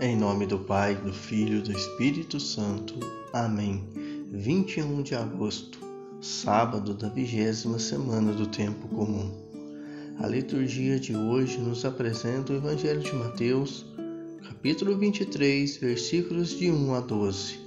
[0.00, 2.94] Em nome do Pai, do Filho e do Espírito Santo.
[3.32, 3.82] Amém.
[4.30, 5.80] 21 de agosto,
[6.20, 9.28] sábado da vigésima semana do Tempo Comum.
[10.20, 13.84] A liturgia de hoje nos apresenta o Evangelho de Mateus,
[14.46, 17.58] capítulo 23, versículos de 1 a 12.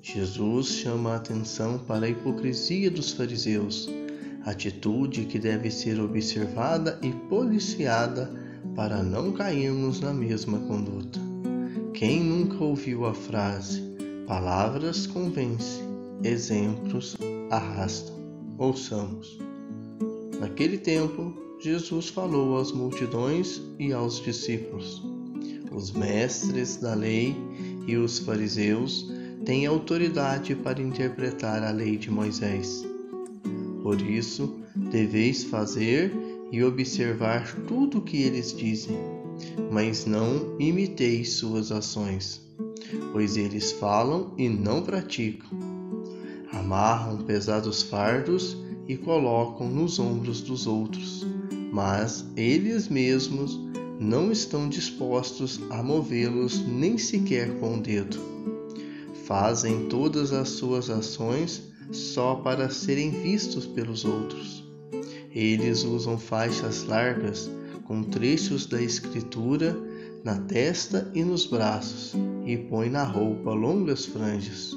[0.00, 3.90] Jesus chama a atenção para a hipocrisia dos fariseus,
[4.44, 8.32] atitude que deve ser observada e policiada
[8.74, 11.27] para não cairmos na mesma conduta.
[11.98, 13.82] Quem nunca ouviu a frase
[14.24, 15.80] palavras convence,
[16.22, 17.16] exemplos
[17.50, 18.14] arrastam?
[18.56, 19.36] Ouçamos.
[20.38, 25.02] Naquele tempo, Jesus falou às multidões e aos discípulos.
[25.72, 27.34] Os mestres da lei
[27.88, 29.10] e os fariseus
[29.44, 32.86] têm autoridade para interpretar a lei de Moisés.
[33.82, 36.12] Por isso, deveis fazer
[36.52, 38.96] e observar tudo o que eles dizem,
[39.70, 42.40] mas não imiteis suas ações,
[43.12, 45.48] pois eles falam e não praticam.
[46.52, 51.26] Amarram pesados fardos e colocam nos ombros dos outros,
[51.72, 53.58] mas eles mesmos
[54.00, 58.18] não estão dispostos a movê-los nem sequer com o dedo.
[59.24, 61.62] Fazem todas as suas ações
[61.92, 64.64] só para serem vistos pelos outros.
[65.34, 67.50] Eles usam faixas largas
[67.88, 69.74] com trechos da Escritura
[70.22, 74.76] na testa e nos braços e põem na roupa longas franjas.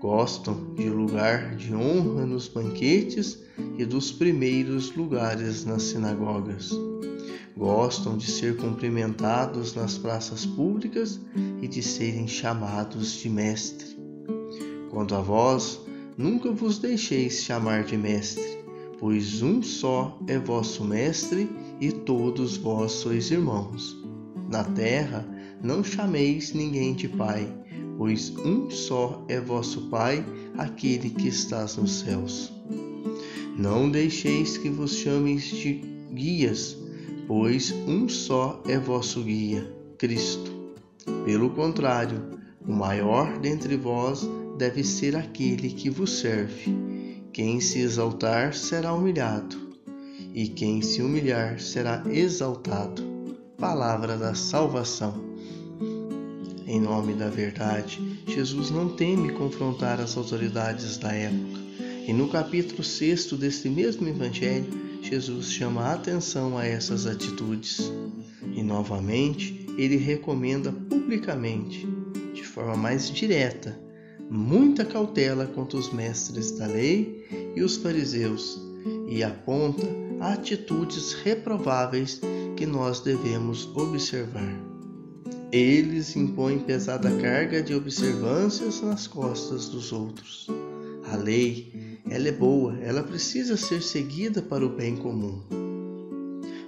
[0.00, 3.42] Gostam de lugar de honra nos banquetes
[3.76, 6.70] e dos primeiros lugares nas sinagogas.
[7.56, 11.20] Gostam de ser cumprimentados nas praças públicas
[11.60, 13.98] e de serem chamados de mestre.
[14.90, 15.80] Quando a vós,
[16.16, 18.58] nunca vos deixeis chamar de mestre,
[18.98, 21.48] pois um só é vosso Mestre
[21.80, 23.96] e todos vós sois irmãos.
[24.50, 25.26] Na terra
[25.62, 27.52] não chameis ninguém de Pai,
[27.96, 30.24] pois um só é vosso Pai,
[30.56, 32.52] aquele que estás nos céus.
[33.56, 36.76] Não deixeis que vos chameis de guias,
[37.26, 40.50] pois um só é vosso guia, Cristo.
[41.24, 46.97] Pelo contrário, o maior dentre vós deve ser aquele que vos serve.
[47.32, 49.56] Quem se exaltar será humilhado,
[50.34, 53.02] e quem se humilhar será exaltado.
[53.58, 55.14] Palavra da salvação.
[56.66, 61.60] Em nome da verdade, Jesus não teme confrontar as autoridades da época.
[62.06, 64.66] E no capítulo 6 deste mesmo evangelho,
[65.02, 67.92] Jesus chama a atenção a essas atitudes.
[68.54, 71.86] E novamente, ele recomenda publicamente,
[72.34, 73.78] de forma mais direta,
[74.30, 78.60] muita cautela contra os mestres da lei e os fariseus
[79.08, 79.86] e aponta
[80.20, 82.20] atitudes reprováveis
[82.56, 84.54] que nós devemos observar.
[85.50, 90.46] Eles impõem pesada carga de observâncias nas costas dos outros.
[91.10, 95.40] A lei, ela é boa, ela precisa ser seguida para o bem comum.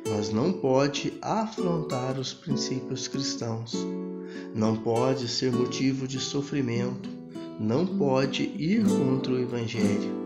[0.09, 3.77] Mas não pode afrontar os princípios cristãos.
[4.55, 7.20] Não pode ser motivo de sofrimento
[7.61, 10.19] não pode ir contra o Evangelho.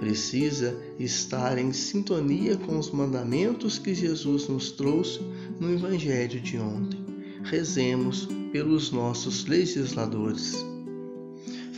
[0.00, 5.20] Precisa estar em sintonia com os mandamentos que Jesus nos trouxe
[5.60, 6.98] no Evangelho de ontem.
[7.44, 10.56] Rezemos pelos nossos legisladores.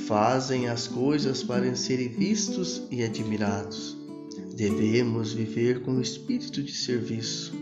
[0.07, 3.95] Fazem as coisas para serem vistos e admirados.
[4.57, 7.53] Devemos viver com espírito de serviço,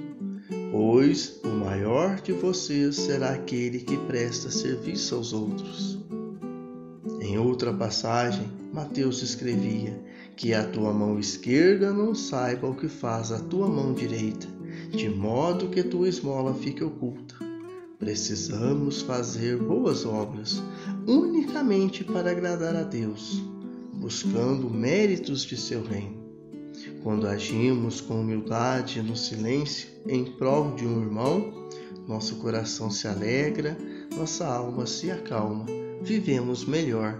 [0.70, 5.98] pois o maior de vocês será aquele que presta serviço aos outros.
[7.20, 9.94] Em outra passagem, Mateus escrevia:
[10.34, 14.46] Que a tua mão esquerda não saiba o que faz a tua mão direita,
[14.90, 17.34] de modo que tua esmola fique oculta.
[17.98, 20.62] Precisamos fazer boas obras
[21.06, 23.42] unicamente para agradar a Deus,
[23.92, 26.18] buscando méritos de seu reino.
[27.02, 31.68] Quando agimos com humildade no silêncio em prol de um irmão,
[32.08, 33.76] nosso coração se alegra,
[34.16, 35.66] nossa alma se acalma
[36.02, 37.18] vivemos melhor.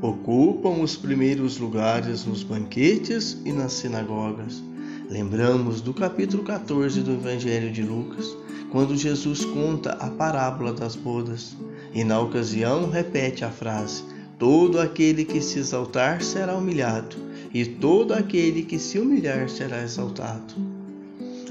[0.00, 4.62] Ocupam os primeiros lugares nos banquetes e nas sinagogas.
[5.08, 8.36] Lembramos do capítulo 14 do Evangelho de Lucas,
[8.70, 11.56] quando Jesus conta a parábola das bodas
[11.94, 14.02] e, na ocasião, repete a frase:
[14.38, 17.16] Todo aquele que se exaltar será humilhado,
[17.52, 20.73] e todo aquele que se humilhar será exaltado.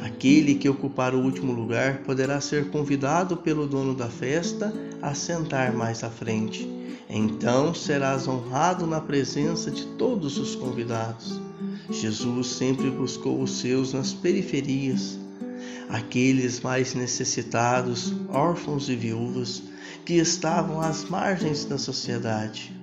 [0.04, 5.72] Aquele que ocupar o último lugar poderá ser convidado pelo dono da festa a sentar
[5.72, 6.70] mais à frente.
[7.10, 11.40] Então serás honrado na presença de todos os convidados.
[11.90, 15.18] Jesus sempre buscou os seus nas periferias,
[15.88, 19.64] aqueles mais necessitados, órfãos e viúvas,
[20.04, 22.74] que estavam às margens da sociedade.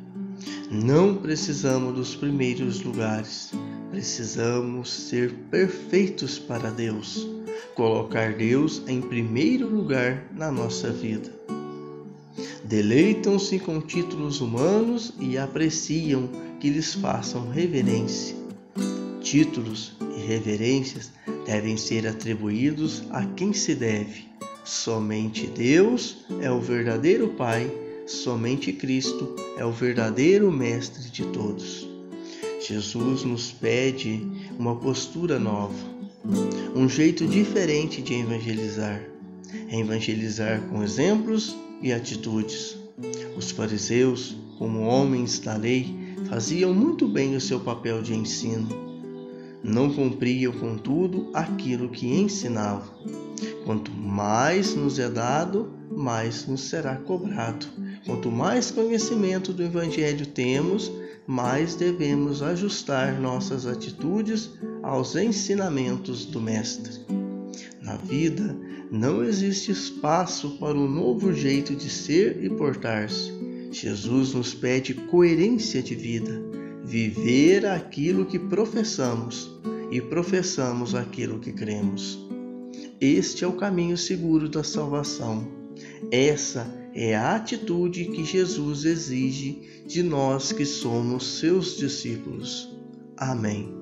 [0.70, 3.52] Não precisamos dos primeiros lugares,
[3.90, 7.26] precisamos ser perfeitos para Deus,
[7.74, 11.30] colocar Deus em primeiro lugar na nossa vida.
[12.64, 16.28] Deleitam-se com títulos humanos e apreciam
[16.60, 18.36] que lhes façam reverência.
[19.20, 21.10] Títulos e reverências
[21.44, 24.28] devem ser atribuídos a quem se deve.
[24.64, 27.68] Somente Deus é o verdadeiro Pai,
[28.06, 31.89] somente Cristo é o verdadeiro Mestre de todos.
[32.60, 34.20] Jesus nos pede
[34.58, 35.74] uma postura nova,
[36.76, 39.02] um jeito diferente de evangelizar.
[39.72, 42.76] Evangelizar com exemplos e atitudes.
[43.36, 45.94] Os fariseus, como homens da lei,
[46.28, 48.68] faziam muito bem o seu papel de ensino.
[49.64, 52.90] Não cumpriam, contudo, aquilo que ensinavam.
[53.64, 57.66] Quanto mais nos é dado, mais nos será cobrado.
[58.06, 60.90] Quanto mais conhecimento do Evangelho temos,
[61.26, 64.50] mais devemos ajustar nossas atitudes
[64.82, 67.00] aos ensinamentos do Mestre.
[67.82, 68.56] Na vida,
[68.90, 73.32] não existe espaço para um novo jeito de ser e portar-se.
[73.70, 76.42] Jesus nos pede coerência de vida,
[76.84, 79.50] viver aquilo que professamos
[79.92, 82.18] e professamos aquilo que cremos.
[83.00, 85.48] Este é o caminho seguro da salvação.
[86.10, 92.68] Essa é a atitude que Jesus exige de nós que somos seus discípulos.
[93.16, 93.79] Amém.